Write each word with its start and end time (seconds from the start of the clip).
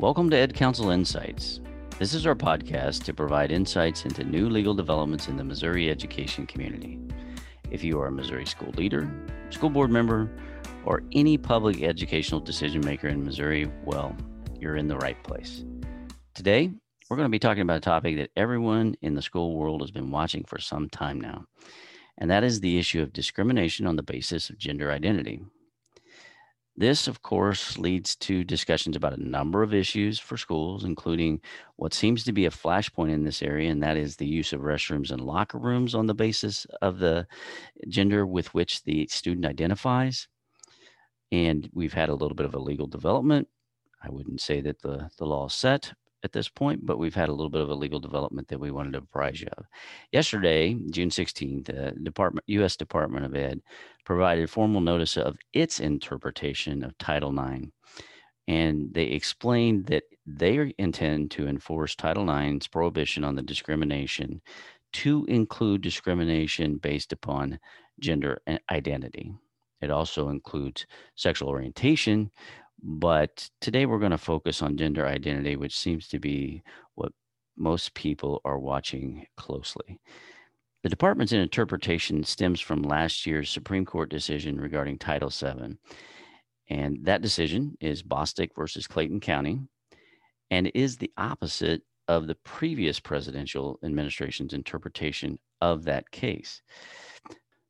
Welcome 0.00 0.30
to 0.30 0.48
EdCounsel 0.48 0.94
Insights. 0.94 1.60
This 1.98 2.14
is 2.14 2.26
our 2.26 2.34
podcast 2.34 3.04
to 3.04 3.12
provide 3.12 3.52
insights 3.52 4.06
into 4.06 4.24
new 4.24 4.48
legal 4.48 4.72
developments 4.72 5.28
in 5.28 5.36
the 5.36 5.44
Missouri 5.44 5.90
education 5.90 6.46
community. 6.46 6.98
If 7.70 7.84
you 7.84 8.00
are 8.00 8.06
a 8.06 8.10
Missouri 8.10 8.46
school 8.46 8.70
leader, 8.78 9.12
school 9.50 9.68
board 9.68 9.90
member, 9.90 10.30
or 10.86 11.02
any 11.12 11.36
public 11.36 11.82
educational 11.82 12.40
decision 12.40 12.80
maker 12.82 13.08
in 13.08 13.22
Missouri, 13.22 13.70
well, 13.84 14.16
you're 14.58 14.76
in 14.76 14.88
the 14.88 14.96
right 14.96 15.22
place. 15.22 15.66
Today, 16.32 16.70
we're 17.10 17.18
going 17.18 17.28
to 17.28 17.30
be 17.30 17.38
talking 17.38 17.60
about 17.60 17.76
a 17.76 17.80
topic 17.80 18.16
that 18.16 18.30
everyone 18.36 18.94
in 19.02 19.14
the 19.14 19.20
school 19.20 19.54
world 19.54 19.82
has 19.82 19.90
been 19.90 20.10
watching 20.10 20.44
for 20.44 20.58
some 20.58 20.88
time 20.88 21.20
now, 21.20 21.44
and 22.16 22.30
that 22.30 22.42
is 22.42 22.60
the 22.60 22.78
issue 22.78 23.02
of 23.02 23.12
discrimination 23.12 23.86
on 23.86 23.96
the 23.96 24.02
basis 24.02 24.48
of 24.48 24.56
gender 24.56 24.90
identity. 24.90 25.42
This, 26.76 27.08
of 27.08 27.22
course, 27.22 27.76
leads 27.76 28.16
to 28.16 28.42
discussions 28.44 28.96
about 28.96 29.12
a 29.12 29.28
number 29.28 29.62
of 29.62 29.74
issues 29.74 30.18
for 30.18 30.36
schools, 30.36 30.84
including 30.84 31.40
what 31.76 31.92
seems 31.92 32.24
to 32.24 32.32
be 32.32 32.46
a 32.46 32.50
flashpoint 32.50 33.10
in 33.10 33.24
this 33.24 33.42
area, 33.42 33.70
and 33.70 33.82
that 33.82 33.96
is 33.96 34.16
the 34.16 34.26
use 34.26 34.52
of 34.52 34.60
restrooms 34.60 35.10
and 35.10 35.20
locker 35.20 35.58
rooms 35.58 35.94
on 35.94 36.06
the 36.06 36.14
basis 36.14 36.66
of 36.80 36.98
the 36.98 37.26
gender 37.88 38.24
with 38.24 38.54
which 38.54 38.82
the 38.84 39.06
student 39.08 39.44
identifies. 39.44 40.28
And 41.32 41.68
we've 41.74 41.92
had 41.92 42.08
a 42.08 42.14
little 42.14 42.34
bit 42.34 42.46
of 42.46 42.54
a 42.54 42.58
legal 42.58 42.86
development. 42.86 43.48
I 44.02 44.08
wouldn't 44.08 44.40
say 44.40 44.60
that 44.62 44.80
the, 44.80 45.10
the 45.18 45.26
law 45.26 45.46
is 45.46 45.52
set, 45.52 45.92
at 46.22 46.32
this 46.32 46.48
point, 46.48 46.84
but 46.84 46.98
we've 46.98 47.14
had 47.14 47.28
a 47.28 47.32
little 47.32 47.50
bit 47.50 47.60
of 47.62 47.70
a 47.70 47.74
legal 47.74 48.00
development 48.00 48.48
that 48.48 48.60
we 48.60 48.70
wanted 48.70 48.92
to 48.92 48.98
apprise 48.98 49.40
you 49.40 49.48
of. 49.56 49.66
Yesterday, 50.12 50.76
June 50.90 51.10
16th, 51.10 51.66
the 51.66 51.94
Department, 52.02 52.44
U.S. 52.48 52.76
Department 52.76 53.24
of 53.24 53.34
Ed 53.34 53.60
provided 54.04 54.50
formal 54.50 54.80
notice 54.80 55.16
of 55.16 55.36
its 55.52 55.80
interpretation 55.80 56.84
of 56.84 56.96
Title 56.98 57.32
IX. 57.38 57.68
And 58.48 58.92
they 58.92 59.04
explained 59.04 59.86
that 59.86 60.04
they 60.26 60.74
intend 60.78 61.30
to 61.32 61.48
enforce 61.48 61.94
Title 61.94 62.28
IX's 62.28 62.68
prohibition 62.68 63.24
on 63.24 63.36
the 63.36 63.42
discrimination 63.42 64.40
to 64.92 65.24
include 65.26 65.82
discrimination 65.82 66.76
based 66.76 67.12
upon 67.12 67.58
gender 68.00 68.40
identity. 68.70 69.32
It 69.80 69.90
also 69.90 70.28
includes 70.28 70.86
sexual 71.14 71.48
orientation, 71.48 72.30
but 72.82 73.48
today 73.60 73.86
we're 73.86 73.98
going 73.98 74.10
to 74.10 74.18
focus 74.18 74.62
on 74.62 74.76
gender 74.76 75.06
identity, 75.06 75.56
which 75.56 75.78
seems 75.78 76.08
to 76.08 76.18
be 76.18 76.62
what 76.94 77.12
most 77.56 77.94
people 77.94 78.40
are 78.44 78.58
watching 78.58 79.26
closely. 79.36 80.00
The 80.82 80.88
department's 80.88 81.32
interpretation 81.32 82.24
stems 82.24 82.60
from 82.60 82.82
last 82.82 83.26
year's 83.26 83.50
Supreme 83.50 83.84
Court 83.84 84.08
decision 84.08 84.58
regarding 84.58 84.98
Title 84.98 85.28
VII. 85.28 85.76
And 86.70 86.98
that 87.04 87.20
decision 87.20 87.76
is 87.80 88.02
Bostock 88.02 88.50
versus 88.56 88.86
Clayton 88.86 89.20
County 89.20 89.60
and 90.50 90.70
is 90.74 90.96
the 90.96 91.12
opposite 91.18 91.82
of 92.08 92.26
the 92.26 92.34
previous 92.36 92.98
presidential 92.98 93.78
administration's 93.84 94.54
interpretation 94.54 95.38
of 95.60 95.84
that 95.84 96.10
case. 96.10 96.62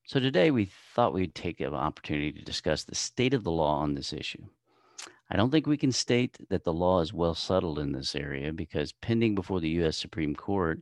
So 0.04 0.20
today 0.20 0.50
we 0.50 0.70
thought 0.94 1.12
we'd 1.12 1.34
take 1.34 1.60
an 1.60 1.74
opportunity 1.74 2.32
to 2.32 2.42
discuss 2.42 2.84
the 2.84 2.94
state 2.94 3.34
of 3.34 3.44
the 3.44 3.50
law 3.50 3.78
on 3.80 3.94
this 3.94 4.12
issue. 4.12 4.42
I 5.30 5.36
don't 5.36 5.50
think 5.50 5.66
we 5.66 5.76
can 5.76 5.92
state 5.92 6.36
that 6.48 6.64
the 6.64 6.72
law 6.72 7.00
is 7.00 7.12
well 7.12 7.36
settled 7.36 7.78
in 7.78 7.92
this 7.92 8.16
area 8.16 8.52
because 8.52 8.92
pending 8.92 9.36
before 9.36 9.60
the 9.60 9.68
U.S. 9.80 9.96
Supreme 9.96 10.34
Court 10.34 10.80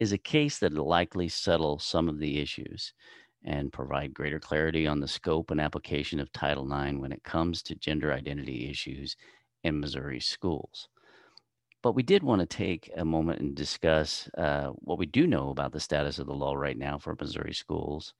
is 0.00 0.12
a 0.12 0.18
case 0.18 0.58
that 0.58 0.72
will 0.72 0.88
likely 0.88 1.28
settle 1.28 1.78
some 1.78 2.08
of 2.08 2.18
the 2.18 2.40
issues 2.40 2.94
and 3.44 3.72
provide 3.72 4.14
greater 4.14 4.40
clarity 4.40 4.86
on 4.86 5.00
the 5.00 5.08
scope 5.08 5.50
and 5.50 5.60
application 5.60 6.20
of 6.20 6.32
Title 6.32 6.64
IX 6.64 6.98
when 6.98 7.12
it 7.12 7.22
comes 7.22 7.62
to 7.62 7.74
gender 7.74 8.12
identity 8.12 8.70
issues 8.70 9.14
in 9.62 9.78
Missouri 9.78 10.20
schools. 10.20 10.88
But 11.82 11.92
we 11.92 12.02
did 12.02 12.22
want 12.22 12.40
to 12.40 12.46
take 12.46 12.90
a 12.96 13.04
moment 13.04 13.40
and 13.40 13.54
discuss 13.54 14.28
uh, 14.38 14.68
what 14.76 14.98
we 14.98 15.06
do 15.06 15.26
know 15.26 15.50
about 15.50 15.72
the 15.72 15.80
status 15.80 16.18
of 16.18 16.26
the 16.26 16.34
law 16.34 16.54
right 16.54 16.78
now 16.78 16.96
for 16.96 17.16
Missouri 17.20 17.52
schools, 17.52 18.14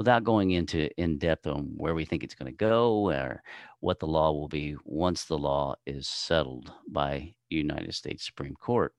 without 0.00 0.24
going 0.24 0.52
into 0.52 0.88
in 0.98 1.18
depth 1.18 1.46
on 1.46 1.74
where 1.76 1.94
we 1.94 2.06
think 2.06 2.24
it's 2.24 2.34
going 2.34 2.50
to 2.50 2.56
go 2.56 3.10
or 3.10 3.42
what 3.80 3.98
the 3.98 4.06
law 4.06 4.32
will 4.32 4.48
be 4.48 4.74
once 4.86 5.26
the 5.26 5.36
law 5.36 5.74
is 5.84 6.08
settled 6.08 6.72
by 6.88 7.34
United 7.50 7.94
States 7.94 8.24
Supreme 8.24 8.54
Court. 8.54 8.94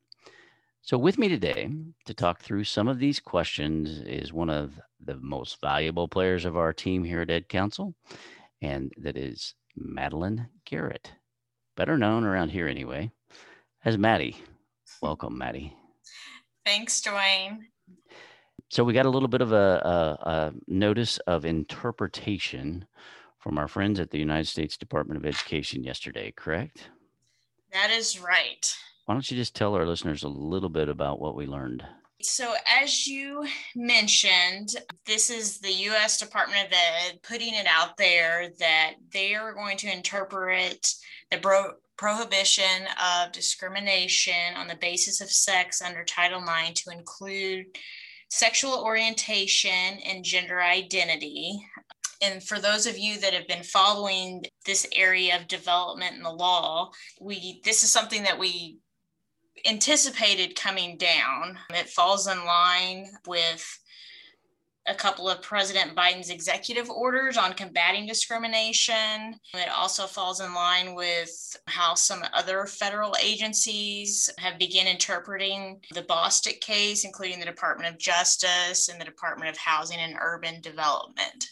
So, 0.84 1.00
with 1.00 1.18
me 1.18 1.28
today 1.28 1.72
to 2.06 2.14
talk 2.14 2.44
through 2.44 2.66
some 2.66 2.88
of 2.88 3.00
these 3.00 3.20
questions 3.20 4.02
is 4.02 4.32
one 4.32 4.52
of 4.52 4.80
the 5.04 5.16
most 5.16 5.60
valuable 5.60 6.08
players 6.08 6.46
of 6.46 6.56
our 6.56 6.72
team 6.72 7.04
here 7.04 7.22
at 7.22 7.30
EdCounsel, 7.30 7.96
and 8.62 8.94
that 8.98 9.18
is 9.18 9.56
Madeline 9.76 10.50
Garrett, 10.66 11.14
better 11.76 11.98
known 11.98 12.26
around 12.26 12.50
here 12.50 12.68
anyway 12.68 13.10
as 13.84 13.98
Maddie. 13.98 14.38
Welcome, 15.02 15.36
Maddie. 15.36 15.76
Thanks, 16.64 17.02
Dwayne. 17.02 17.58
So 18.72 18.86
we 18.86 18.94
got 18.94 19.06
a 19.06 19.10
little 19.10 19.28
bit 19.28 19.42
of 19.42 19.52
a, 19.52 20.18
a, 20.26 20.30
a, 20.30 20.54
notice 20.66 21.18
of 21.28 21.44
interpretation 21.44 22.86
from 23.38 23.58
our 23.58 23.68
friends 23.68 24.00
at 24.00 24.12
the 24.12 24.18
United 24.18 24.48
States 24.48 24.78
Department 24.78 25.18
of 25.18 25.26
Education 25.26 25.84
yesterday, 25.84 26.32
correct? 26.34 26.88
That 27.74 27.92
is 27.92 28.22
right. 28.22 28.74
Why 29.06 29.16
don't 29.16 29.30
you 29.30 29.36
just 29.36 29.58
tell 29.58 29.76
our 29.76 29.86
listeners 29.86 30.24
a 30.24 30.30
little 30.30 30.70
bit 30.70 30.88
about 30.88 31.20
what 31.20 31.36
we 31.36 31.48
learned? 31.48 31.84
So, 32.22 32.54
as 32.82 33.06
you 33.08 33.46
mentioned, 33.76 34.78
this 35.06 35.30
is 35.30 35.58
the 35.58 35.74
US 35.90 36.18
Department 36.18 36.68
of 36.68 36.72
Ed 36.72 37.20
putting 37.24 37.54
it 37.54 37.68
out 37.68 37.98
there 37.98 38.52
that 38.60 38.94
they 39.12 39.36
are 39.36 39.54
going 39.54 39.76
to 39.80 39.92
interpret 39.92 40.94
the 41.30 41.40
bro- 41.40 41.74
prohibition 41.98 42.88
of 43.04 43.34
discrimination 43.34 44.56
on 44.56 44.70
the 44.70 44.78
basis 44.78 45.20
of 45.20 45.30
sex 45.30 45.82
under 45.82 46.06
Title 46.06 46.42
IX 46.42 46.80
to 46.84 46.92
include 46.92 47.66
sexual 48.32 48.82
orientation 48.82 50.00
and 50.06 50.24
gender 50.24 50.62
identity. 50.62 51.64
And 52.22 52.42
for 52.42 52.60
those 52.60 52.88
of 52.88 52.98
you 52.98 53.20
that 53.20 53.34
have 53.34 53.48
been 53.48 53.64
following 53.64 54.46
this 54.66 54.88
area 54.96 55.36
of 55.36 55.48
development 55.48 56.16
in 56.16 56.24
the 56.24 56.32
law, 56.32 56.92
we 57.20 57.62
this 57.66 57.84
is 57.84 57.92
something 57.92 58.24
that 58.24 58.40
we 58.40 58.78
anticipated 59.68 60.56
coming 60.56 60.98
down. 60.98 61.58
It 61.72 61.90
falls 61.90 62.28
in 62.28 62.46
line 62.46 63.08
with 63.28 63.80
a 64.92 64.96
couple 64.96 65.30
of 65.30 65.42
President 65.42 65.96
Biden's 65.96 66.30
executive 66.30 66.90
orders 66.90 67.38
on 67.38 67.54
combating 67.54 68.06
discrimination. 68.06 69.40
It 69.54 69.70
also 69.70 70.06
falls 70.06 70.42
in 70.42 70.54
line 70.54 70.96
with 70.96 71.58
how 71.68 71.96
some 71.96 72.24
other 72.34 72.66
federal 72.66 73.16
agencies 73.22 74.30
have 74.38 74.60
begun 74.60 74.88
interpreting 74.88 75.80
the 75.94 76.02
Bostock 76.02 76.60
case, 76.60 77.06
including 77.06 77.40
the 77.40 77.46
Department 77.46 77.94
of 77.94 78.00
Justice 78.00 78.90
and 78.90 79.00
the 79.00 79.06
Department 79.06 79.50
of 79.50 79.58
Housing 79.58 80.00
and 80.00 80.18
Urban 80.20 80.60
Development. 80.60 81.51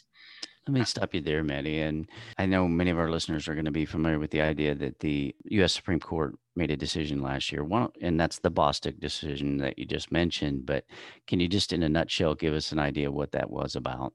Let 0.70 0.80
me 0.80 0.86
stop 0.86 1.16
you 1.16 1.22
there, 1.22 1.44
Maddie. 1.44 1.80
And 1.80 2.08
I 2.38 2.46
know 2.46 2.68
many 2.68 2.92
of 2.92 3.00
our 3.00 3.10
listeners 3.10 3.48
are 3.48 3.56
going 3.56 3.66
to 3.66 3.72
be 3.72 3.86
familiar 3.86 4.20
with 4.20 4.30
the 4.30 4.42
idea 4.42 4.76
that 4.76 5.00
the 5.00 5.36
U.S. 5.46 5.74
Supreme 5.74 6.00
Court 6.00 6.36
made 6.56 6.70
a 6.70 6.78
decision 6.78 7.24
last 7.24 7.52
year, 7.52 7.68
and 8.02 8.20
that's 8.20 8.38
the 8.38 8.52
Bostock 8.52 8.94
decision 9.00 9.58
that 9.58 9.80
you 9.80 9.86
just 9.86 10.12
mentioned. 10.12 10.68
But 10.68 10.86
can 11.26 11.40
you 11.40 11.48
just, 11.48 11.74
in 11.74 11.82
a 11.82 11.90
nutshell, 11.90 12.36
give 12.36 12.54
us 12.54 12.72
an 12.72 12.78
idea 12.78 13.12
what 13.12 13.32
that 13.32 13.50
was 13.50 13.76
about? 13.76 14.14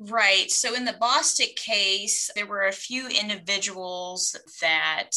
Right. 0.00 0.50
So 0.50 0.74
in 0.74 0.84
the 0.84 0.96
Bostock 0.98 1.54
case, 1.54 2.28
there 2.34 2.46
were 2.46 2.66
a 2.66 2.72
few 2.72 3.06
individuals 3.06 4.36
that 4.60 5.10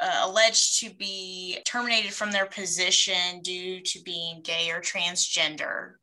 uh, 0.00 0.20
alleged 0.22 0.80
to 0.80 0.90
be 0.90 1.58
terminated 1.64 2.12
from 2.12 2.32
their 2.32 2.46
position 2.46 3.40
due 3.42 3.80
to 3.80 4.02
being 4.02 4.40
gay 4.42 4.70
or 4.70 4.80
transgender. 4.80 5.94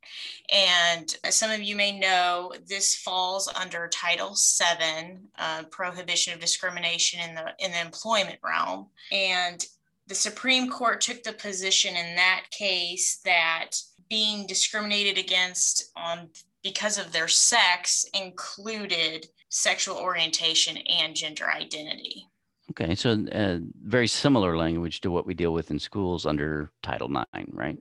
And 0.54 1.16
as 1.24 1.36
some 1.36 1.52
of 1.52 1.62
you 1.62 1.76
may 1.76 1.98
know, 1.98 2.54
this 2.68 2.96
falls 2.96 3.48
under 3.48 3.88
Title 3.88 4.36
VII, 4.36 5.18
uh, 5.38 5.64
prohibition 5.72 6.34
of 6.34 6.40
discrimination 6.40 7.20
in 7.28 7.36
the 7.36 7.54
in 7.60 7.72
the 7.72 7.82
employment 7.82 8.40
realm. 8.44 8.88
And 9.12 9.66
the 10.08 10.16
Supreme 10.16 10.70
Court 10.70 11.02
took 11.02 11.24
the 11.24 11.34
position 11.34 11.96
in 11.96 12.16
that 12.16 12.46
case 12.52 13.20
that 13.26 13.72
being 14.10 14.48
discriminated 14.48 15.18
against 15.18 15.92
on 15.98 16.30
because 16.64 16.98
of 16.98 17.12
their 17.12 17.28
sex 17.28 18.06
included 18.14 19.28
sexual 19.50 19.98
orientation 19.98 20.78
and 20.78 21.16
gender 21.16 21.50
identity. 21.50 22.28
Okay, 22.72 22.96
so 22.96 23.26
uh, 23.32 23.60
very 23.84 24.08
similar 24.08 24.58
language 24.58 25.02
to 25.02 25.12
what 25.12 25.26
we 25.26 25.34
deal 25.34 25.54
with 25.54 25.72
in 25.72 25.80
schools 25.80 26.26
under 26.26 26.72
Title 26.84 27.10
IX, 27.10 27.50
right? 27.54 27.78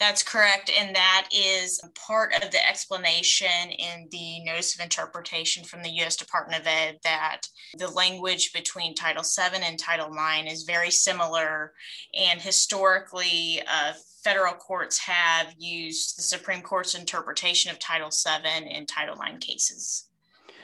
That's 0.00 0.22
correct. 0.22 0.70
And 0.70 0.96
that 0.96 1.28
is 1.30 1.78
part 1.94 2.32
of 2.42 2.50
the 2.50 2.68
explanation 2.68 3.70
in 3.70 4.08
the 4.10 4.42
notice 4.44 4.74
of 4.74 4.80
interpretation 4.82 5.62
from 5.62 5.82
the 5.82 5.90
US 6.02 6.16
Department 6.16 6.62
of 6.62 6.66
Ed 6.66 6.98
that 7.04 7.42
the 7.76 7.88
language 7.88 8.52
between 8.54 8.94
Title 8.94 9.22
VII 9.22 9.62
and 9.62 9.78
Title 9.78 10.10
IX 10.10 10.50
is 10.50 10.62
very 10.62 10.90
similar. 10.90 11.74
And 12.14 12.40
historically, 12.40 13.62
uh, 13.70 13.92
federal 14.24 14.54
courts 14.54 14.98
have 14.98 15.54
used 15.58 16.16
the 16.16 16.22
Supreme 16.22 16.62
Court's 16.62 16.94
interpretation 16.94 17.70
of 17.70 17.78
Title 17.78 18.10
VII 18.10 18.70
in 18.70 18.86
Title 18.86 19.18
IX 19.20 19.44
cases. 19.44 20.06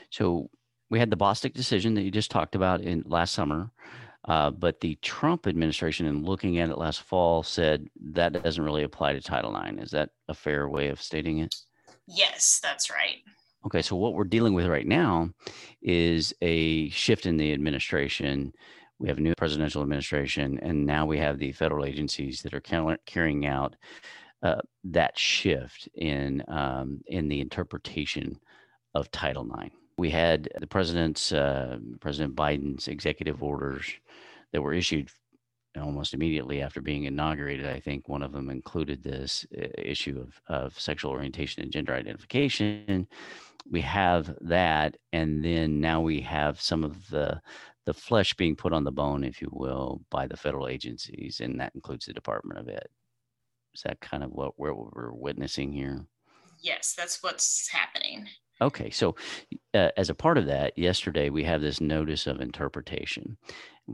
So 0.09 0.49
we 0.89 0.99
had 0.99 1.09
the 1.09 1.17
Bostock 1.17 1.53
decision 1.53 1.93
that 1.95 2.03
you 2.03 2.11
just 2.11 2.31
talked 2.31 2.55
about 2.55 2.81
in 2.81 3.03
last 3.05 3.33
summer. 3.33 3.71
Uh, 4.27 4.51
but 4.51 4.81
the 4.81 4.95
Trump 5.01 5.47
administration, 5.47 6.05
in 6.05 6.23
looking 6.23 6.59
at 6.59 6.69
it 6.69 6.77
last 6.77 7.01
fall, 7.01 7.43
said 7.43 7.87
that 8.11 8.43
doesn't 8.43 8.63
really 8.63 8.83
apply 8.83 9.13
to 9.13 9.21
Title 9.21 9.55
IX. 9.55 9.81
Is 9.81 9.91
that 9.91 10.09
a 10.27 10.33
fair 10.33 10.67
way 10.67 10.89
of 10.89 11.01
stating 11.01 11.39
it? 11.39 11.55
Yes, 12.07 12.59
that's 12.61 12.89
right. 12.89 13.17
Okay, 13.65 13.81
so 13.81 13.95
what 13.95 14.13
we're 14.13 14.25
dealing 14.25 14.53
with 14.53 14.67
right 14.67 14.85
now 14.85 15.29
is 15.81 16.33
a 16.41 16.89
shift 16.89 17.25
in 17.25 17.37
the 17.37 17.53
administration. 17.53 18.53
We 18.99 19.07
have 19.07 19.17
a 19.17 19.21
new 19.21 19.33
presidential 19.35 19.81
administration, 19.81 20.59
and 20.61 20.85
now 20.85 21.05
we 21.05 21.17
have 21.19 21.37
the 21.37 21.53
federal 21.53 21.85
agencies 21.85 22.41
that 22.41 22.53
are 22.53 22.97
carrying 23.05 23.45
out 23.45 23.75
uh, 24.43 24.61
that 24.85 25.17
shift 25.17 25.87
in 25.95 26.43
um, 26.47 27.01
in 27.07 27.27
the 27.27 27.41
interpretation 27.41 28.39
of 28.93 29.11
Title 29.11 29.47
IX. 29.61 29.73
We 29.97 30.09
had 30.09 30.49
the 30.59 30.67
president's 30.67 31.31
uh, 31.31 31.79
President 31.99 32.35
Biden's 32.35 32.87
executive 32.87 33.41
orders 33.41 33.85
that 34.51 34.61
were 34.61 34.73
issued 34.73 35.09
almost 35.75 36.13
immediately 36.13 36.61
after 36.61 36.81
being 36.81 37.05
inaugurated. 37.05 37.67
I 37.67 37.79
think 37.79 38.07
one 38.07 38.21
of 38.21 38.31
them 38.31 38.49
included 38.49 39.03
this 39.03 39.45
uh, 39.57 39.67
issue 39.77 40.19
of, 40.19 40.41
of 40.47 40.79
sexual 40.79 41.11
orientation 41.11 41.63
and 41.63 41.71
gender 41.71 41.93
identification. 41.93 43.07
We 43.69 43.81
have 43.81 44.35
that, 44.41 44.97
and 45.13 45.43
then 45.43 45.81
now 45.81 46.01
we 46.01 46.21
have 46.21 46.61
some 46.61 46.83
of 46.83 47.09
the 47.09 47.41
the 47.85 47.93
flesh 47.93 48.33
being 48.33 48.53
put 48.55 48.73
on 48.73 48.83
the 48.83 48.91
bone, 48.91 49.23
if 49.23 49.41
you 49.41 49.47
will, 49.49 50.01
by 50.11 50.27
the 50.27 50.35
federal 50.35 50.67
agencies, 50.67 51.39
and 51.39 51.57
that 51.57 51.73
includes 51.73 52.05
the 52.05 52.11
Department 52.11 52.59
of 52.59 52.67
Ed. 52.67 52.87
Is 53.73 53.81
that 53.83 54.01
kind 54.01 54.25
of 54.25 54.31
what 54.31 54.59
we're, 54.59 54.73
we're 54.73 55.13
witnessing 55.13 55.71
here? 55.71 56.05
Yes, 56.59 56.95
that's 56.97 57.23
what's 57.23 57.69
happening. 57.69 58.27
Okay, 58.59 58.89
so 58.89 59.15
uh, 59.75 59.89
as 59.97 60.09
a 60.09 60.15
part 60.15 60.37
of 60.37 60.47
that, 60.47 60.77
yesterday 60.77 61.29
we 61.29 61.43
have 61.43 61.61
this 61.61 61.79
notice 61.79 62.25
of 62.25 62.41
interpretation, 62.41 63.37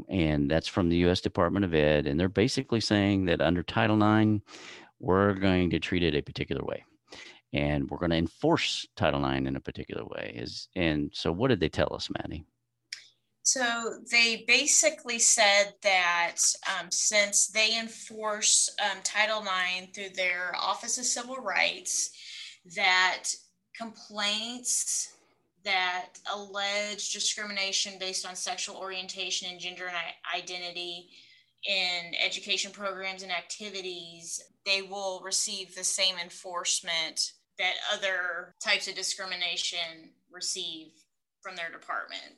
and 0.08 0.50
that's 0.50 0.70
from 0.70 0.88
the 0.88 0.98
U.S. 0.98 1.20
Department 1.20 1.66
of 1.66 1.74
Ed, 1.74 2.08
and 2.08 2.18
they're 2.18 2.30
basically 2.30 2.80
saying 2.80 3.26
that 3.26 3.42
under 3.42 3.62
Title 3.62 4.02
IX, 4.02 4.42
we're 5.00 5.34
going 5.34 5.70
to 5.72 5.80
treat 5.80 6.04
it 6.04 6.16
a 6.16 6.22
particular 6.22 6.64
way, 6.64 6.86
and 7.52 7.90
we're 7.90 7.98
going 7.98 8.12
to 8.12 8.18
enforce 8.18 8.88
Title 8.96 9.26
IX 9.30 9.48
in 9.48 9.58
a 9.58 9.62
particular 9.62 10.06
way. 10.06 10.34
Is 10.36 10.70
and 10.76 11.12
so, 11.14 11.32
what 11.34 11.50
did 11.50 11.60
they 11.60 11.70
tell 11.70 11.94
us, 11.94 12.10
Maddie? 12.18 12.46
So 13.46 13.96
they 14.10 14.46
basically 14.48 15.20
said 15.20 15.74
that 15.84 16.38
um, 16.80 16.90
since 16.90 17.48
they 17.48 17.78
enforce 17.78 18.74
um, 18.82 19.00
Title 19.04 19.42
IX 19.42 19.92
through 19.94 20.16
their 20.16 20.56
Office 20.58 20.98
of 20.98 21.04
Civil 21.04 21.36
Rights, 21.36 22.12
that 22.78 23.26
complaints 23.78 25.14
that 25.64 26.10
allege 26.34 27.14
discrimination 27.14 27.94
based 28.00 28.26
on 28.26 28.36
sexual 28.36 28.76
orientation 28.76 29.50
and 29.50 29.60
gender 29.60 29.88
and 29.88 29.98
identity 30.36 31.10
in 31.68 32.14
education 32.24 32.72
programs 32.72 33.24
and 33.24 33.32
activities, 33.32 34.44
they 34.66 34.82
will 34.82 35.22
receive 35.24 35.74
the 35.76 35.84
same 35.84 36.16
enforcement 36.22 37.34
that 37.58 37.74
other 37.94 38.54
types 38.62 38.88
of 38.88 38.96
discrimination 38.96 40.10
receive 40.32 40.88
from 41.42 41.56
their 41.56 41.72
department. 41.72 42.36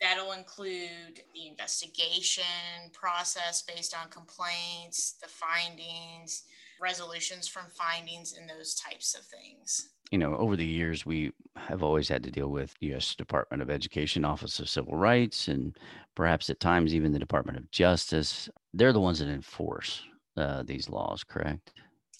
That'll 0.00 0.32
include 0.32 1.22
the 1.34 1.48
investigation 1.48 2.44
process 2.92 3.62
based 3.62 3.94
on 3.94 4.10
complaints, 4.10 5.16
the 5.22 5.28
findings, 5.28 6.44
resolutions 6.80 7.48
from 7.48 7.64
findings, 7.70 8.36
and 8.36 8.48
those 8.48 8.74
types 8.74 9.14
of 9.14 9.24
things. 9.24 9.90
You 10.10 10.18
know, 10.18 10.36
over 10.36 10.56
the 10.56 10.66
years, 10.66 11.04
we 11.04 11.32
have 11.56 11.82
always 11.82 12.08
had 12.08 12.22
to 12.24 12.30
deal 12.30 12.48
with 12.48 12.74
U.S. 12.80 13.14
Department 13.14 13.62
of 13.62 13.70
Education, 13.70 14.24
Office 14.24 14.60
of 14.60 14.68
Civil 14.68 14.96
Rights, 14.96 15.48
and 15.48 15.76
perhaps 16.14 16.48
at 16.48 16.60
times 16.60 16.94
even 16.94 17.12
the 17.12 17.18
Department 17.18 17.58
of 17.58 17.70
Justice. 17.70 18.48
They're 18.72 18.92
the 18.92 19.00
ones 19.00 19.18
that 19.18 19.28
enforce 19.28 20.02
uh, 20.36 20.62
these 20.62 20.88
laws, 20.88 21.24
correct? 21.24 21.72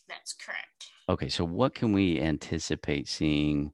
That's 0.09 0.33
correct. 0.33 0.91
Okay, 1.09 1.29
so 1.29 1.45
what 1.45 1.75
can 1.75 1.93
we 1.93 2.21
anticipate 2.21 3.07
seeing 3.07 3.73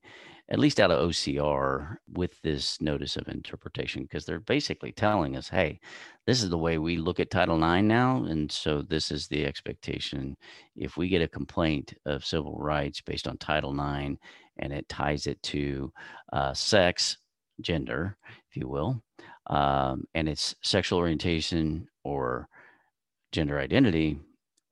at 0.50 0.58
least 0.58 0.80
out 0.80 0.90
of 0.90 1.08
OCR 1.08 1.96
with 2.12 2.40
this 2.42 2.80
notice 2.80 3.16
of 3.16 3.28
interpretation 3.28 4.02
because 4.02 4.26
they're 4.26 4.40
basically 4.40 4.92
telling 4.92 5.36
us, 5.36 5.48
hey, 5.48 5.80
this 6.26 6.42
is 6.42 6.50
the 6.50 6.58
way 6.58 6.78
we 6.78 6.96
look 6.96 7.20
at 7.20 7.30
Title 7.30 7.56
IX 7.56 7.84
now. 7.84 8.24
And 8.24 8.50
so 8.50 8.82
this 8.82 9.10
is 9.10 9.28
the 9.28 9.46
expectation. 9.46 10.36
If 10.76 10.96
we 10.96 11.08
get 11.08 11.22
a 11.22 11.28
complaint 11.28 11.94
of 12.06 12.24
civil 12.24 12.58
rights 12.58 13.00
based 13.00 13.28
on 13.28 13.38
Title 13.38 13.72
IX 13.72 14.16
and 14.58 14.72
it 14.72 14.88
ties 14.88 15.26
it 15.26 15.42
to 15.44 15.92
uh, 16.32 16.52
sex, 16.52 17.16
gender, 17.60 18.16
if 18.50 18.56
you 18.56 18.68
will, 18.68 19.02
um, 19.46 20.04
and 20.14 20.28
it's 20.28 20.54
sexual 20.62 20.98
orientation 20.98 21.86
or 22.04 22.48
gender 23.30 23.58
identity, 23.58 24.18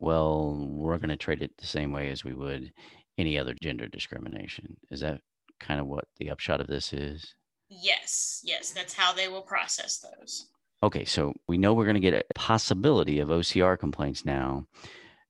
well, 0.01 0.57
we're 0.69 0.99
going 0.99 1.11
to 1.11 1.17
treat 1.17 1.43
it 1.43 1.53
the 1.59 1.67
same 1.67 1.93
way 1.93 2.11
as 2.11 2.25
we 2.25 2.35
would 2.35 2.73
any 3.19 3.39
other 3.39 3.55
gender 3.63 3.87
discrimination. 3.87 4.77
Is 4.91 5.01
that 5.01 5.21
kind 5.61 5.81
of 5.81 5.87
what 5.87 6.05
the 6.19 6.31
upshot 6.31 6.61
of 6.61 6.67
this 6.67 6.93
is? 6.93 7.35
Yes, 7.69 8.41
yes, 8.43 8.73
that's 8.73 8.95
how 8.95 9.13
they 9.13 9.29
will 9.29 9.43
process 9.43 9.99
those. 9.99 10.47
Okay, 10.83 11.05
so 11.05 11.35
we 11.47 11.59
know 11.59 11.75
we're 11.75 11.85
going 11.85 11.95
to 11.95 12.01
get 12.01 12.15
a 12.15 12.35
possibility 12.35 13.21
of 13.21 13.29
OCR 13.29 13.79
complaints 13.79 14.25
now, 14.25 14.67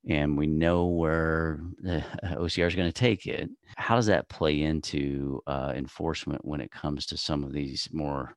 and 0.07 0.37
we 0.37 0.47
know 0.47 0.87
where 0.87 1.59
the 1.79 2.03
OCR 2.23 2.67
is 2.67 2.75
going 2.75 2.87
to 2.87 2.93
take 2.93 3.27
it. 3.27 3.49
How 3.75 3.95
does 3.95 4.07
that 4.07 4.29
play 4.29 4.61
into 4.61 5.41
uh, 5.45 5.73
enforcement 5.75 6.43
when 6.45 6.61
it 6.61 6.71
comes 6.71 7.05
to 7.07 7.17
some 7.17 7.43
of 7.43 7.51
these 7.51 7.89
more 7.91 8.35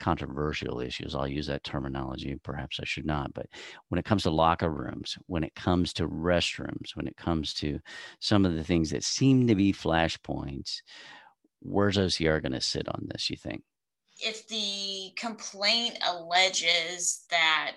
controversial 0.00 0.80
issues? 0.80 1.14
I'll 1.14 1.28
use 1.28 1.46
that 1.46 1.64
terminology. 1.64 2.36
Perhaps 2.42 2.80
I 2.80 2.84
should 2.84 3.06
not, 3.06 3.32
but 3.34 3.46
when 3.88 3.98
it 3.98 4.04
comes 4.04 4.24
to 4.24 4.30
locker 4.30 4.70
rooms, 4.70 5.16
when 5.26 5.44
it 5.44 5.54
comes 5.54 5.92
to 5.94 6.08
restrooms, 6.08 6.96
when 6.96 7.06
it 7.06 7.16
comes 7.16 7.54
to 7.54 7.78
some 8.20 8.44
of 8.44 8.54
the 8.54 8.64
things 8.64 8.90
that 8.90 9.04
seem 9.04 9.46
to 9.46 9.54
be 9.54 9.72
flashpoints, 9.72 10.82
where's 11.60 11.96
OCR 11.96 12.42
going 12.42 12.52
to 12.52 12.60
sit 12.60 12.88
on 12.88 13.08
this, 13.10 13.30
you 13.30 13.36
think? 13.36 13.62
If 14.20 14.48
the 14.48 15.12
complaint 15.16 15.98
alleges 16.06 17.24
that 17.30 17.76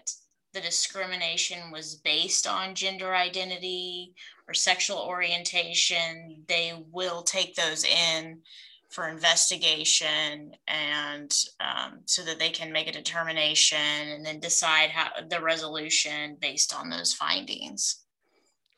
the 0.53 0.61
discrimination 0.61 1.71
was 1.71 1.95
based 1.95 2.47
on 2.47 2.75
gender 2.75 3.15
identity 3.15 4.13
or 4.47 4.53
sexual 4.53 4.97
orientation, 4.97 6.43
they 6.47 6.73
will 6.91 7.21
take 7.21 7.55
those 7.55 7.85
in 7.85 8.41
for 8.89 9.07
investigation 9.07 10.51
and 10.67 11.33
um, 11.61 12.01
so 12.05 12.23
that 12.23 12.39
they 12.39 12.49
can 12.49 12.73
make 12.73 12.89
a 12.89 12.91
determination 12.91 13.77
and 13.77 14.25
then 14.25 14.39
decide 14.39 14.89
how 14.89 15.09
the 15.29 15.41
resolution 15.41 16.37
based 16.41 16.75
on 16.75 16.89
those 16.89 17.13
findings. 17.13 18.03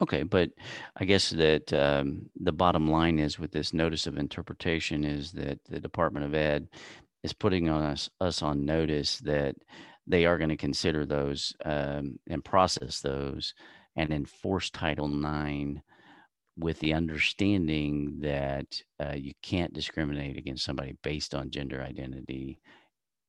Okay, 0.03 0.23
but 0.23 0.49
I 0.97 1.05
guess 1.05 1.29
that 1.29 1.71
um, 1.71 2.29
the 2.35 2.51
bottom 2.51 2.91
line 2.91 3.19
is 3.19 3.39
with 3.39 3.53
this 3.53 3.73
notice 3.73 4.05
of 4.05 4.17
interpretation 4.17 5.05
is 5.05 5.31
that 5.31 5.59
the 5.69 5.79
Department 5.79 6.25
of 6.25 6.33
Ed 6.33 6.67
is 7.23 7.31
putting 7.31 7.69
on 7.69 7.83
us, 7.83 8.09
us 8.19 8.41
on 8.41 8.65
notice 8.65 9.19
that 9.19 9.55
they 10.05 10.25
are 10.25 10.37
going 10.37 10.49
to 10.49 10.57
consider 10.57 11.05
those 11.05 11.53
um, 11.63 12.19
and 12.29 12.43
process 12.43 12.99
those 12.99 13.53
and 13.95 14.11
enforce 14.11 14.69
Title 14.69 15.07
IX 15.07 15.79
with 16.57 16.77
the 16.79 16.93
understanding 16.93 18.17
that 18.19 18.81
uh, 19.01 19.13
you 19.13 19.31
can't 19.41 19.73
discriminate 19.73 20.35
against 20.35 20.65
somebody 20.65 20.97
based 21.01 21.33
on 21.33 21.49
gender 21.49 21.81
identity 21.81 22.59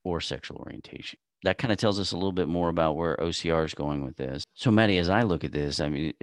or 0.02 0.21
sexual 0.21 0.57
orientation 0.57 1.21
that 1.45 1.59
kind 1.59 1.71
of 1.71 1.78
tells 1.78 2.00
us 2.00 2.12
a 2.12 2.16
little 2.16 2.33
bit 2.33 2.49
more 2.49 2.71
about 2.71 2.97
where 2.97 3.16
OCR 3.16 3.64
is 3.66 3.75
going 3.75 4.02
with 4.02 4.16
this. 4.16 4.45
So, 4.54 4.71
Maddie, 4.71 4.97
as 4.97 5.11
I 5.11 5.23
look 5.23 5.45
at 5.45 5.52
this, 5.52 5.78
I 5.78 5.90
mean, 5.90 6.14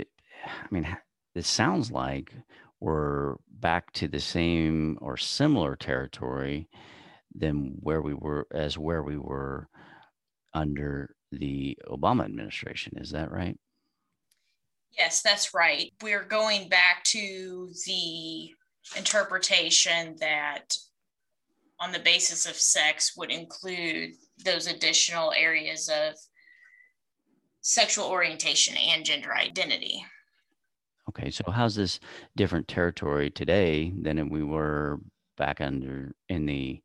I 0.45 0.67
mean, 0.71 0.88
it 1.36 1.45
sounds 1.45 1.91
like 1.91 2.33
we're 2.79 3.36
back 3.50 3.91
to 3.93 4.07
the 4.07 4.19
same 4.19 4.98
or 5.01 5.17
similar 5.17 5.75
territory 5.75 6.67
than 7.36 7.77
where 7.79 8.01
we 8.01 8.13
were 8.13 8.48
as 8.51 8.77
where 8.77 9.03
we 9.03 9.17
were 9.17 9.69
under 10.53 11.15
the 11.31 11.77
Obama 11.88 12.25
administration. 12.25 12.93
Is 12.98 13.12
that 13.12 13.31
right? 13.31 13.57
Yes, 14.98 15.21
that's 15.21 15.53
right. 15.53 15.93
We're 16.01 16.25
going 16.25 16.67
back 16.67 17.03
to 17.05 17.71
the 17.86 18.51
interpretation 18.98 20.15
that 20.19 20.75
on 21.79 21.91
the 21.91 22.00
basis 22.00 22.45
of 22.45 22.55
sex 22.55 23.15
would 23.15 23.31
include 23.31 24.12
those 24.43 24.67
additional 24.67 25.31
areas 25.31 25.89
of 25.89 26.15
sexual 27.62 28.05
orientation 28.05 28.75
and 28.75 29.05
gender 29.05 29.33
identity. 29.33 30.03
Okay, 31.12 31.30
so 31.30 31.44
how's 31.51 31.75
this 31.75 32.00
different 32.38 32.70
territory 32.70 33.30
today 33.30 33.91
than 34.01 34.30
we 34.30 34.44
were 34.44 35.01
back 35.38 35.60
under 35.60 36.15
in 36.30 36.46
the 36.46 36.82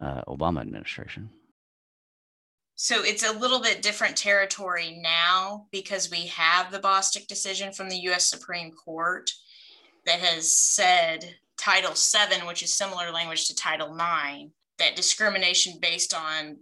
uh, 0.00 0.22
Obama 0.26 0.62
administration? 0.62 1.28
So 2.76 3.04
it's 3.04 3.28
a 3.28 3.38
little 3.38 3.60
bit 3.60 3.82
different 3.82 4.16
territory 4.16 4.98
now 5.02 5.66
because 5.70 6.10
we 6.10 6.28
have 6.28 6.72
the 6.72 6.78
Bostock 6.78 7.26
decision 7.26 7.72
from 7.72 7.90
the 7.90 7.98
US 8.08 8.30
Supreme 8.30 8.72
Court 8.72 9.30
that 10.06 10.20
has 10.20 10.50
said 10.50 11.34
Title 11.58 11.92
VII, 11.92 12.46
which 12.46 12.62
is 12.62 12.72
similar 12.72 13.10
language 13.10 13.48
to 13.48 13.54
Title 13.54 13.94
IX, 13.94 14.50
that 14.78 14.96
discrimination 14.96 15.74
based 15.82 16.14
on 16.14 16.56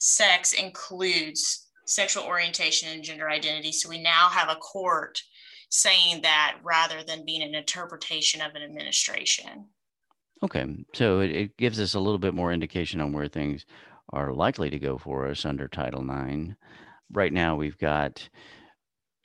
sex 0.00 0.54
includes 0.54 1.68
sexual 1.84 2.24
orientation 2.24 2.88
and 2.88 3.04
gender 3.04 3.30
identity. 3.30 3.70
So 3.70 3.88
we 3.88 4.02
now 4.02 4.28
have 4.28 4.48
a 4.48 4.56
court 4.56 5.22
saying 5.68 6.22
that 6.22 6.56
rather 6.62 7.02
than 7.02 7.24
being 7.24 7.42
an 7.42 7.54
interpretation 7.54 8.40
of 8.40 8.54
an 8.54 8.62
administration. 8.62 9.66
Okay, 10.42 10.66
so 10.92 11.20
it, 11.20 11.30
it 11.30 11.56
gives 11.56 11.80
us 11.80 11.94
a 11.94 12.00
little 12.00 12.18
bit 12.18 12.34
more 12.34 12.52
indication 12.52 13.00
on 13.00 13.12
where 13.12 13.28
things 13.28 13.64
are 14.10 14.32
likely 14.32 14.70
to 14.70 14.78
go 14.78 14.98
for 14.98 15.26
us 15.26 15.44
under 15.44 15.66
Title 15.66 16.02
IX. 16.02 16.54
Right 17.10 17.32
now, 17.32 17.56
we've 17.56 17.78
got 17.78 18.28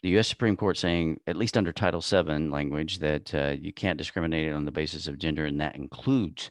the 0.02 0.10
U.S. 0.10 0.28
Supreme 0.28 0.58
Court 0.58 0.78
saying, 0.78 1.20
at 1.28 1.36
least 1.36 1.58
under 1.58 1.72
Title 1.72 2.02
VII 2.02 2.50
language, 2.50 3.00
that 3.00 3.34
uh, 3.36 3.56
you 3.60 3.72
can't 3.72 3.98
discriminate 3.98 4.52
on 4.52 4.66
the 4.66 4.72
basis 4.72 5.08
of 5.08 5.20
gender, 5.20 5.46
and 5.46 5.62
that 5.62 5.76
includes 5.76 6.50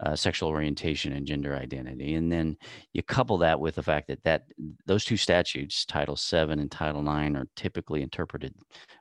uh, 0.00 0.14
sexual 0.14 0.50
orientation 0.50 1.12
and 1.12 1.26
gender 1.26 1.56
identity. 1.56 2.14
And 2.14 2.30
then 2.30 2.56
you 2.92 3.02
couple 3.02 3.38
that 3.38 3.58
with 3.58 3.76
the 3.76 3.82
fact 3.82 4.08
that 4.08 4.22
that 4.24 4.44
those 4.86 5.04
two 5.04 5.16
statutes, 5.16 5.86
Title 5.86 6.16
VII 6.16 6.52
and 6.52 6.70
Title 6.70 7.00
IX, 7.00 7.36
are 7.36 7.48
typically 7.56 8.02
interpreted 8.02 8.54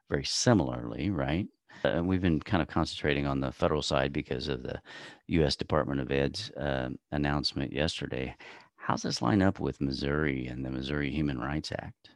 very 0.10 0.26
similarly, 0.26 1.10
right? 1.10 1.48
Uh, 1.84 2.02
we've 2.04 2.22
been 2.22 2.40
kind 2.40 2.62
of 2.62 2.68
concentrating 2.68 3.26
on 3.26 3.40
the 3.40 3.52
federal 3.52 3.82
side 3.82 4.12
because 4.12 4.48
of 4.48 4.64
the 4.64 4.82
U.S. 5.28 5.56
Department 5.56 6.02
of 6.02 6.12
Ed's 6.12 6.52
uh, 6.52 6.90
announcement 7.12 7.72
yesterday. 7.72 8.36
How's 8.76 9.04
this 9.04 9.22
line 9.22 9.42
up 9.42 9.60
with 9.60 9.80
Missouri 9.80 10.48
and 10.48 10.66
the 10.66 10.72
Missouri 10.72 11.12
Human 11.12 11.40
Rights 11.40 11.72
Act? 11.72 12.10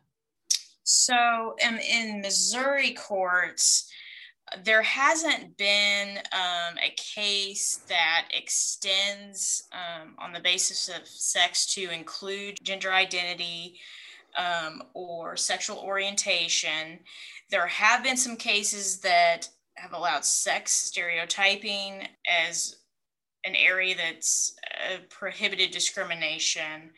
So, 0.84 1.56
um, 1.66 1.78
in 1.78 2.20
Missouri 2.20 2.92
courts, 2.92 3.90
there 4.66 4.82
hasn't 4.82 5.58
been 5.58 6.18
um, 6.34 6.78
a 6.84 6.94
case 6.98 7.80
that 7.88 8.28
extends 8.32 9.64
um, 9.72 10.16
on 10.20 10.34
the 10.34 10.42
basis 10.42 10.90
of 10.90 11.08
sex 11.08 11.66
to 11.76 11.90
include 11.90 12.58
gender 12.64 12.92
identity 12.92 13.80
um, 14.36 14.84
or 14.94 15.36
sexual 15.38 15.78
orientation. 15.78 17.00
There 17.50 17.68
have 17.68 18.04
been 18.04 18.18
some 18.18 18.36
cases 18.36 19.00
that 19.02 19.50
have 19.76 19.94
allowed 19.94 20.26
sex 20.26 20.72
stereotyping 20.72 22.08
as 22.28 22.78
an 23.46 23.56
area 23.56 23.96
that's 23.96 24.56
uh, 24.92 24.98
prohibited 25.10 25.72
discrimination. 25.72 26.92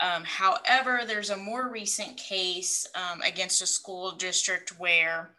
Um, 0.00 0.24
however, 0.24 1.02
there's 1.06 1.30
a 1.30 1.36
more 1.36 1.70
recent 1.70 2.16
case 2.16 2.86
um, 2.94 3.22
against 3.22 3.62
a 3.62 3.66
school 3.66 4.12
district 4.12 4.78
where 4.78 5.34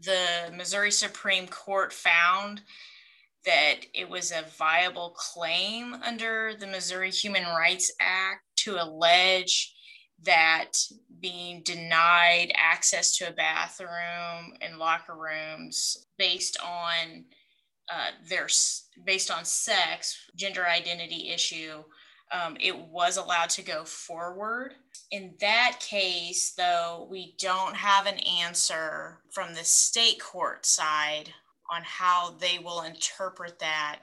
the 0.00 0.52
Missouri 0.56 0.90
Supreme 0.90 1.46
Court 1.46 1.92
found 1.92 2.62
that 3.44 3.80
it 3.92 4.08
was 4.08 4.30
a 4.30 4.44
viable 4.56 5.10
claim 5.16 5.94
under 5.94 6.54
the 6.58 6.66
Missouri 6.66 7.10
Human 7.10 7.44
Rights 7.44 7.92
Act 8.00 8.42
to 8.58 8.82
allege 8.82 9.74
that 10.24 10.72
being 11.20 11.62
denied 11.62 12.52
access 12.56 13.16
to 13.16 13.28
a 13.28 13.32
bathroom 13.32 14.54
and 14.60 14.78
locker 14.78 15.14
rooms 15.14 16.06
based 16.18 16.58
on 16.64 17.24
uh, 17.92 18.10
their 18.28 18.48
based 19.04 19.30
on 19.30 19.44
sex, 19.44 20.16
gender 20.36 20.66
identity 20.66 21.30
issue, 21.30 21.82
um, 22.32 22.56
it 22.60 22.76
was 22.76 23.16
allowed 23.16 23.50
to 23.50 23.62
go 23.62 23.84
forward. 23.84 24.74
In 25.10 25.34
that 25.40 25.78
case, 25.80 26.54
though, 26.56 27.06
we 27.10 27.34
don't 27.38 27.76
have 27.76 28.06
an 28.06 28.18
answer 28.18 29.18
from 29.30 29.54
the 29.54 29.64
state 29.64 30.20
court 30.20 30.64
side 30.64 31.30
on 31.70 31.82
how 31.84 32.36
they 32.40 32.58
will 32.58 32.82
interpret 32.82 33.58
that. 33.58 34.00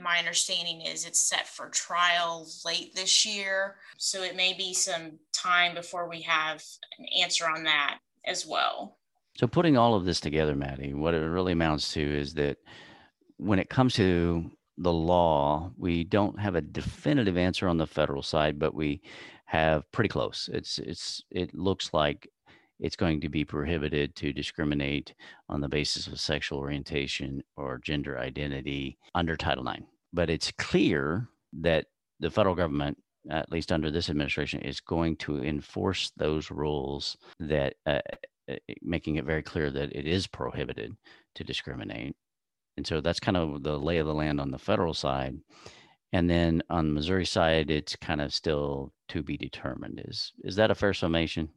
My 0.00 0.18
understanding 0.18 0.82
is 0.82 1.06
it's 1.06 1.20
set 1.20 1.46
for 1.46 1.68
trial 1.70 2.46
late 2.64 2.94
this 2.94 3.24
year. 3.24 3.76
So 3.96 4.22
it 4.22 4.36
may 4.36 4.52
be 4.52 4.74
some 4.74 5.18
time 5.32 5.74
before 5.74 6.08
we 6.08 6.22
have 6.22 6.62
an 6.98 7.06
answer 7.20 7.48
on 7.48 7.64
that 7.64 7.98
as 8.24 8.46
well. 8.46 8.98
So, 9.36 9.46
putting 9.46 9.76
all 9.76 9.94
of 9.94 10.06
this 10.06 10.20
together, 10.20 10.56
Maddie, 10.56 10.94
what 10.94 11.12
it 11.12 11.18
really 11.18 11.52
amounts 11.52 11.92
to 11.92 12.00
is 12.00 12.32
that 12.34 12.56
when 13.36 13.58
it 13.58 13.68
comes 13.68 13.94
to 13.94 14.50
the 14.78 14.92
law, 14.92 15.70
we 15.76 16.04
don't 16.04 16.38
have 16.40 16.54
a 16.54 16.62
definitive 16.62 17.36
answer 17.36 17.68
on 17.68 17.76
the 17.76 17.86
federal 17.86 18.22
side, 18.22 18.58
but 18.58 18.74
we 18.74 19.02
have 19.44 19.90
pretty 19.92 20.08
close. 20.08 20.48
It's 20.52 20.78
it's 20.78 21.22
it 21.30 21.54
looks 21.54 21.92
like 21.92 22.28
it's 22.80 22.96
going 22.96 23.20
to 23.20 23.28
be 23.28 23.44
prohibited 23.44 24.14
to 24.16 24.32
discriminate 24.32 25.14
on 25.48 25.60
the 25.60 25.68
basis 25.68 26.06
of 26.06 26.20
sexual 26.20 26.58
orientation 26.58 27.42
or 27.56 27.78
gender 27.78 28.18
identity 28.18 28.98
under 29.14 29.36
Title 29.36 29.66
IX. 29.66 29.82
But 30.12 30.30
it's 30.30 30.52
clear 30.52 31.28
that 31.60 31.86
the 32.20 32.30
federal 32.30 32.54
government, 32.54 32.98
at 33.30 33.50
least 33.50 33.72
under 33.72 33.90
this 33.90 34.10
administration, 34.10 34.60
is 34.60 34.80
going 34.80 35.16
to 35.16 35.42
enforce 35.42 36.12
those 36.16 36.50
rules 36.50 37.16
that 37.40 37.74
uh, 37.86 38.00
uh 38.50 38.56
making 38.82 39.16
it 39.16 39.24
very 39.24 39.42
clear 39.42 39.70
that 39.70 39.94
it 39.94 40.06
is 40.06 40.26
prohibited 40.26 40.96
to 41.34 41.44
discriminate 41.44 42.14
and 42.76 42.86
so 42.86 43.00
that's 43.00 43.20
kind 43.20 43.36
of 43.36 43.62
the 43.62 43.78
lay 43.78 43.98
of 43.98 44.06
the 44.06 44.14
land 44.14 44.40
on 44.40 44.50
the 44.50 44.58
federal 44.58 44.94
side. 44.94 45.38
And 46.12 46.28
then 46.30 46.62
on 46.70 46.88
the 46.88 46.94
Missouri 46.94 47.26
side, 47.26 47.70
it's 47.70 47.96
kind 47.96 48.20
of 48.20 48.32
still 48.32 48.92
to 49.08 49.22
be 49.22 49.36
determined. 49.36 50.02
Is 50.04 50.32
is 50.44 50.56
that 50.56 50.70
a 50.70 50.74
fair 50.74 50.94
summation? 50.94 51.48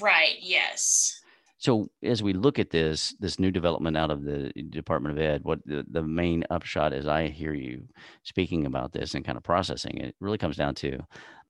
Right. 0.00 0.36
Yes. 0.40 1.20
So 1.58 1.90
as 2.04 2.22
we 2.22 2.32
look 2.32 2.58
at 2.58 2.70
this 2.70 3.14
this 3.18 3.38
new 3.38 3.50
development 3.50 3.96
out 3.96 4.10
of 4.10 4.24
the 4.24 4.52
Department 4.70 5.18
of 5.18 5.22
Ed, 5.22 5.42
what 5.44 5.58
the, 5.66 5.84
the 5.90 6.02
main 6.02 6.44
upshot 6.50 6.92
is 6.92 7.06
I 7.06 7.28
hear 7.28 7.52
you 7.52 7.88
speaking 8.22 8.64
about 8.64 8.92
this 8.92 9.14
and 9.14 9.24
kind 9.24 9.36
of 9.36 9.42
processing 9.42 9.98
it 9.98 10.14
really 10.20 10.38
comes 10.38 10.56
down 10.56 10.76
to 10.76 11.00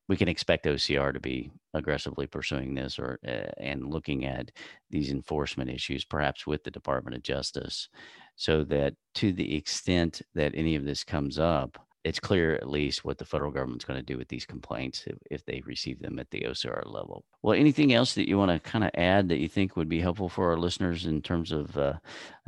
we 0.09 0.17
can 0.17 0.29
expect 0.29 0.65
OCR 0.65 1.13
to 1.13 1.21
be 1.21 1.51
aggressively 1.75 2.27
pursuing 2.27 2.75
this 2.75 2.99
or 2.99 3.19
uh, 3.27 3.51
and 3.59 3.93
looking 3.93 4.25
at 4.25 4.51
these 4.91 5.11
enforcement 5.11 5.71
issues, 5.71 6.05
perhaps 6.05 6.47
with 6.47 6.65
the 6.65 6.71
Department 6.71 7.15
of 7.15 7.23
Justice, 7.23 7.89
so 8.35 8.65
that 8.65 8.95
to 9.17 9.33
the 9.33 9.55
extent 9.55 10.23
that 10.35 10.53
any 10.55 10.75
of 10.77 10.85
this 10.85 11.05
comes 11.05 11.39
up, 11.39 11.79
it's 12.09 12.19
clear 12.19 12.55
at 12.55 12.69
least 12.69 13.05
what 13.05 13.19
the 13.19 13.25
federal 13.25 13.51
government's 13.51 13.85
going 13.85 13.99
to 13.99 14.05
do 14.05 14.17
with 14.17 14.29
these 14.29 14.47
complaints 14.47 15.05
if, 15.07 15.19
if 15.31 15.45
they 15.45 15.63
receive 15.67 16.01
them 16.01 16.19
at 16.19 16.31
the 16.31 16.41
OCR 16.41 16.83
level. 16.87 17.25
Well, 17.43 17.59
anything 17.59 17.93
else 17.93 18.15
that 18.15 18.29
you 18.29 18.39
want 18.39 18.51
to 18.51 18.71
kind 18.71 18.83
of 18.83 18.91
add 18.95 19.29
that 19.29 19.39
you 19.39 19.49
think 19.49 19.77
would 19.77 19.89
be 19.89 20.01
helpful 20.01 20.29
for 20.29 20.51
our 20.51 20.57
listeners 20.57 21.05
in 21.05 21.21
terms 21.21 21.53
of 21.53 21.77
uh, 21.77 21.95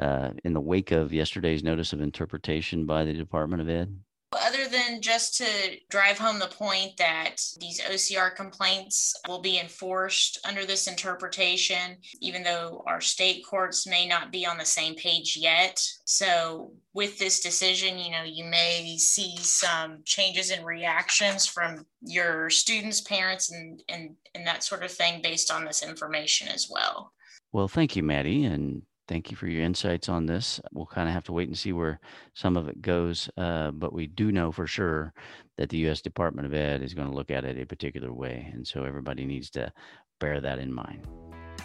uh, 0.00 0.30
in 0.44 0.54
the 0.54 0.60
wake 0.60 0.92
of 0.92 1.12
yesterday's 1.12 1.62
notice 1.62 1.92
of 1.92 2.00
interpretation 2.00 2.86
by 2.86 3.04
the 3.04 3.12
Department 3.12 3.60
of 3.60 3.68
Ed? 3.68 4.00
Other 4.32 4.68
than 4.68 5.02
just 5.02 5.36
to 5.38 5.44
drive 5.88 6.16
home 6.16 6.38
the 6.38 6.46
point 6.46 6.96
that 6.98 7.36
these 7.58 7.80
OCR 7.80 8.34
complaints 8.34 9.12
will 9.26 9.40
be 9.40 9.58
enforced 9.58 10.38
under 10.46 10.64
this 10.64 10.86
interpretation, 10.86 11.96
even 12.20 12.44
though 12.44 12.84
our 12.86 13.00
state 13.00 13.44
courts 13.44 13.88
may 13.88 14.06
not 14.06 14.30
be 14.30 14.46
on 14.46 14.56
the 14.56 14.64
same 14.64 14.94
page 14.94 15.36
yet. 15.36 15.82
So, 16.04 16.72
with 16.94 17.18
this 17.18 17.40
decision, 17.40 17.98
you 17.98 18.12
know, 18.12 18.22
you 18.22 18.44
may 18.44 18.96
see 18.98 19.36
some 19.38 20.02
changes 20.04 20.52
in 20.52 20.64
reactions 20.64 21.46
from 21.46 21.84
your 22.00 22.50
students, 22.50 23.00
parents, 23.00 23.50
and, 23.50 23.82
and, 23.88 24.14
and 24.36 24.46
that 24.46 24.62
sort 24.62 24.84
of 24.84 24.92
thing 24.92 25.22
based 25.22 25.50
on 25.50 25.64
this 25.64 25.82
information 25.82 26.46
as 26.46 26.68
well. 26.70 27.12
Well, 27.52 27.66
thank 27.66 27.96
you, 27.96 28.04
Maddie. 28.04 28.44
And 28.44 28.82
thank 29.10 29.28
you 29.28 29.36
for 29.36 29.48
your 29.48 29.64
insights 29.64 30.08
on 30.08 30.24
this. 30.24 30.60
We'll 30.72 30.86
kind 30.86 31.08
of 31.08 31.14
have 31.14 31.24
to 31.24 31.32
wait 31.32 31.48
and 31.48 31.58
see 31.58 31.72
where 31.72 31.98
some 32.34 32.56
of 32.56 32.68
it 32.68 32.80
goes, 32.80 33.28
uh, 33.36 33.72
but 33.72 33.92
we 33.92 34.06
do 34.06 34.30
know 34.30 34.52
for 34.52 34.68
sure 34.68 35.12
that 35.58 35.68
the 35.68 35.78
U.S. 35.78 36.00
Department 36.00 36.46
of 36.46 36.54
Ed 36.54 36.80
is 36.80 36.94
going 36.94 37.08
to 37.08 37.14
look 37.14 37.32
at 37.32 37.44
it 37.44 37.60
a 37.60 37.66
particular 37.66 38.12
way, 38.12 38.48
and 38.54 38.64
so 38.64 38.84
everybody 38.84 39.24
needs 39.24 39.50
to 39.50 39.72
bear 40.20 40.40
that 40.40 40.60
in 40.60 40.72
mind. 40.72 41.08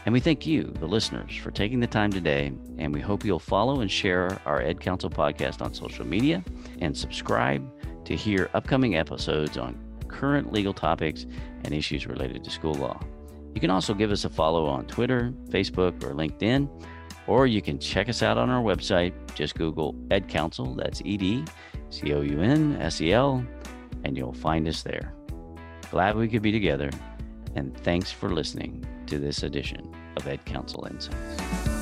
And 0.05 0.13
we 0.13 0.19
thank 0.19 0.47
you, 0.47 0.73
the 0.79 0.87
listeners, 0.87 1.35
for 1.35 1.51
taking 1.51 1.79
the 1.79 1.87
time 1.87 2.11
today, 2.11 2.51
and 2.79 2.91
we 2.91 2.99
hope 2.99 3.23
you'll 3.23 3.37
follow 3.37 3.81
and 3.81 3.91
share 3.91 4.41
our 4.47 4.63
EdCounsel 4.63 5.13
podcast 5.13 5.61
on 5.61 5.71
social 5.71 6.05
media 6.05 6.43
and 6.81 6.97
subscribe 6.97 7.63
to 8.05 8.15
hear 8.15 8.49
upcoming 8.55 8.95
episodes 8.95 9.55
on 9.55 9.77
current 10.07 10.51
legal 10.51 10.73
topics 10.73 11.27
and 11.63 11.75
issues 11.75 12.07
related 12.07 12.43
to 12.43 12.49
school 12.49 12.73
law. 12.73 12.99
You 13.53 13.61
can 13.61 13.69
also 13.69 13.93
give 13.93 14.11
us 14.11 14.25
a 14.25 14.29
follow 14.29 14.65
on 14.65 14.87
Twitter, 14.87 15.31
Facebook, 15.51 16.03
or 16.03 16.13
LinkedIn 16.13 16.69
or 17.27 17.47
you 17.47 17.61
can 17.61 17.79
check 17.79 18.09
us 18.09 18.21
out 18.21 18.37
on 18.37 18.49
our 18.49 18.61
website. 18.61 19.13
Just 19.35 19.55
Google 19.55 19.93
EdCounsel, 20.09 20.77
that's 20.77 21.01
E 21.05 21.17
D 21.17 21.45
C 21.89 22.13
O 22.13 22.21
U 22.21 22.41
N 22.41 22.77
S 22.81 23.01
E 23.01 23.13
L, 23.13 23.45
and 24.03 24.17
you'll 24.17 24.33
find 24.33 24.67
us 24.67 24.83
there. 24.83 25.13
Glad 25.91 26.15
we 26.15 26.27
could 26.27 26.41
be 26.41 26.51
together, 26.51 26.89
and 27.55 27.75
thanks 27.79 28.11
for 28.11 28.29
listening 28.29 28.85
to 29.07 29.19
this 29.19 29.43
edition 29.43 29.93
of 30.17 30.23
EdCounsel 30.23 30.89
Insights. 30.91 31.74